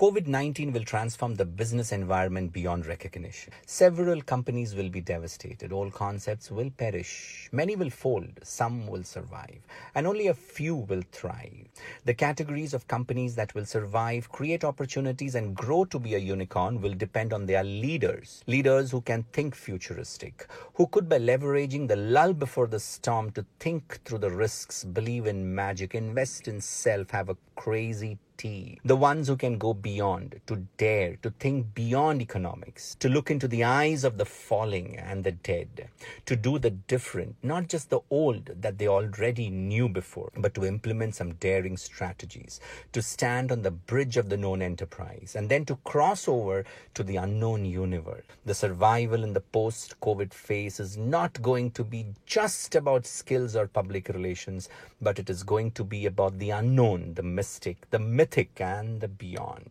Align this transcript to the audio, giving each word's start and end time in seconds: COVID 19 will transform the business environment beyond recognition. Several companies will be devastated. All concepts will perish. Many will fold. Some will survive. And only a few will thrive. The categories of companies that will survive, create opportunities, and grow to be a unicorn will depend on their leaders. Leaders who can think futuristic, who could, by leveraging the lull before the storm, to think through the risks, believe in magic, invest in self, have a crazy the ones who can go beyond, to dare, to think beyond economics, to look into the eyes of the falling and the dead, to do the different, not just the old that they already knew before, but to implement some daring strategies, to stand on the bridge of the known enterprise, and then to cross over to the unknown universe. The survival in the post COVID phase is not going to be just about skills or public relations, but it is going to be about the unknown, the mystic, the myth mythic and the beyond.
COVID 0.00 0.26
19 0.28 0.72
will 0.72 0.84
transform 0.84 1.34
the 1.34 1.44
business 1.44 1.92
environment 1.92 2.54
beyond 2.54 2.86
recognition. 2.86 3.52
Several 3.66 4.22
companies 4.22 4.74
will 4.74 4.88
be 4.88 5.02
devastated. 5.02 5.72
All 5.72 5.90
concepts 5.90 6.50
will 6.50 6.70
perish. 6.70 7.50
Many 7.52 7.76
will 7.76 7.90
fold. 7.90 8.30
Some 8.42 8.86
will 8.86 9.04
survive. 9.04 9.60
And 9.94 10.06
only 10.06 10.28
a 10.28 10.32
few 10.32 10.74
will 10.74 11.02
thrive. 11.12 11.68
The 12.06 12.14
categories 12.14 12.72
of 12.72 12.88
companies 12.88 13.34
that 13.34 13.54
will 13.54 13.66
survive, 13.66 14.30
create 14.32 14.64
opportunities, 14.64 15.34
and 15.34 15.54
grow 15.54 15.84
to 15.84 15.98
be 15.98 16.14
a 16.14 16.18
unicorn 16.18 16.80
will 16.80 16.94
depend 16.94 17.34
on 17.34 17.44
their 17.44 17.62
leaders. 17.62 18.42
Leaders 18.46 18.90
who 18.92 19.02
can 19.02 19.24
think 19.34 19.54
futuristic, 19.54 20.46
who 20.72 20.86
could, 20.86 21.10
by 21.10 21.18
leveraging 21.18 21.88
the 21.88 21.96
lull 21.96 22.32
before 22.32 22.68
the 22.68 22.80
storm, 22.80 23.32
to 23.32 23.44
think 23.58 24.02
through 24.06 24.20
the 24.20 24.30
risks, 24.30 24.82
believe 24.82 25.26
in 25.26 25.54
magic, 25.54 25.94
invest 25.94 26.48
in 26.48 26.58
self, 26.58 27.10
have 27.10 27.28
a 27.28 27.36
crazy 27.54 28.16
the 28.42 28.96
ones 28.96 29.28
who 29.28 29.36
can 29.36 29.58
go 29.58 29.74
beyond, 29.74 30.40
to 30.46 30.66
dare, 30.76 31.16
to 31.16 31.30
think 31.30 31.74
beyond 31.74 32.22
economics, 32.22 32.96
to 33.00 33.08
look 33.08 33.30
into 33.30 33.46
the 33.48 33.64
eyes 33.64 34.04
of 34.04 34.18
the 34.18 34.24
falling 34.24 34.96
and 34.96 35.24
the 35.24 35.32
dead, 35.32 35.88
to 36.26 36.36
do 36.36 36.58
the 36.58 36.70
different, 36.70 37.36
not 37.42 37.68
just 37.68 37.90
the 37.90 38.00
old 38.10 38.46
that 38.60 38.78
they 38.78 38.88
already 38.88 39.50
knew 39.50 39.88
before, 39.88 40.30
but 40.36 40.54
to 40.54 40.64
implement 40.64 41.14
some 41.14 41.34
daring 41.34 41.76
strategies, 41.76 42.60
to 42.92 43.02
stand 43.02 43.52
on 43.52 43.62
the 43.62 43.70
bridge 43.70 44.16
of 44.16 44.28
the 44.28 44.36
known 44.36 44.62
enterprise, 44.62 45.34
and 45.36 45.48
then 45.48 45.64
to 45.64 45.76
cross 45.84 46.26
over 46.28 46.64
to 46.94 47.02
the 47.02 47.16
unknown 47.16 47.64
universe. 47.64 48.24
The 48.44 48.54
survival 48.54 49.24
in 49.24 49.32
the 49.32 49.40
post 49.40 50.00
COVID 50.00 50.32
phase 50.32 50.80
is 50.80 50.96
not 50.96 51.42
going 51.42 51.72
to 51.72 51.84
be 51.84 52.06
just 52.26 52.74
about 52.74 53.06
skills 53.06 53.54
or 53.54 53.66
public 53.66 54.08
relations, 54.08 54.68
but 55.00 55.18
it 55.18 55.28
is 55.28 55.42
going 55.42 55.72
to 55.72 55.84
be 55.84 56.06
about 56.06 56.38
the 56.38 56.50
unknown, 56.50 57.14
the 57.14 57.22
mystic, 57.22 57.90
the 57.90 57.98
myth 57.98 58.29
mythic 58.30 58.60
and 58.60 59.00
the 59.00 59.08
beyond. 59.08 59.70